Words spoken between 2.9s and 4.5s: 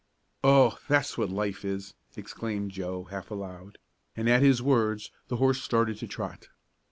half aloud, and at